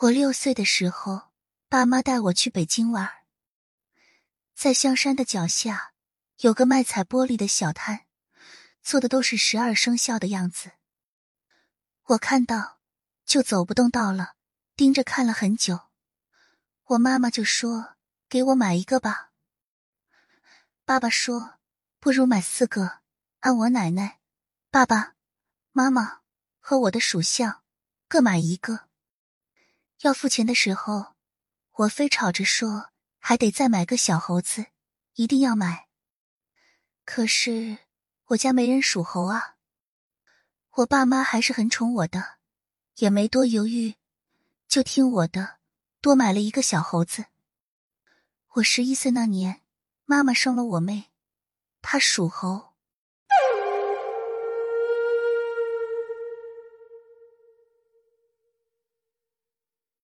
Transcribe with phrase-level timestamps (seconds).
[0.00, 1.30] 我六岁的时候，
[1.68, 3.06] 爸妈带我去北京玩，
[4.54, 5.92] 在香山的脚下
[6.38, 8.06] 有个卖彩玻璃的小摊，
[8.82, 10.70] 做的都是十二生肖的样子。
[12.04, 12.80] 我看到
[13.26, 14.36] 就走不动道了，
[14.74, 15.90] 盯着看了很久。
[16.84, 17.96] 我妈妈就说
[18.26, 19.32] ：“给我买一个吧。”
[20.86, 21.58] 爸爸说
[22.00, 23.00] ：“不如买四个，
[23.40, 24.20] 按我奶奶、
[24.70, 25.14] 爸爸
[25.72, 26.22] 妈妈
[26.58, 27.62] 和我的属相
[28.08, 28.88] 各买一个。”
[30.02, 31.14] 要付钱的时候，
[31.72, 34.66] 我非吵着说还得再买个小猴子，
[35.14, 35.88] 一定要买。
[37.04, 37.78] 可是
[38.28, 39.56] 我家没人属猴啊。
[40.76, 42.38] 我爸妈还是很宠我的，
[42.96, 43.96] 也没多犹豫，
[44.66, 45.58] 就听我的，
[46.00, 47.26] 多买了一个小猴子。
[48.54, 49.60] 我十一岁那年，
[50.06, 51.10] 妈妈生了我妹，
[51.82, 52.69] 她属猴。